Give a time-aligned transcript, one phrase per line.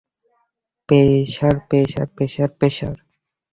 [0.89, 2.95] Pressure, pressure, pressure, pressure!